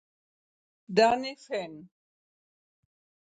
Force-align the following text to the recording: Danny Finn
Danny 0.95 1.35
Finn 1.37 1.85